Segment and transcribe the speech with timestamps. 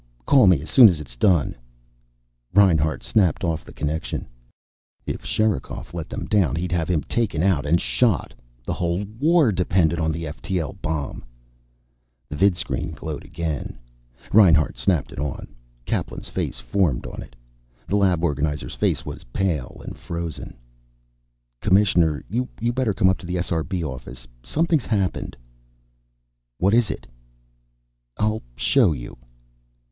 [0.25, 1.53] Call me as soon as it's done."
[2.55, 4.25] Reinhart snapped off the connection.
[5.05, 8.33] If Sherikov let them down he'd have him taken out and shot.
[8.65, 11.23] The whole war depended on the ftl bomb.
[12.29, 13.77] The vidscreen glowed again.
[14.33, 15.53] Reinhart snapped it on.
[15.85, 17.35] Kaplan's face formed on it.
[17.87, 20.57] The lab organizer's face was pale and frozen.
[21.61, 24.27] "Commissioner, you better come up to the SRB office.
[24.41, 25.37] Something's happened."
[26.57, 27.05] "What is it?"
[28.17, 29.15] "I'll show you."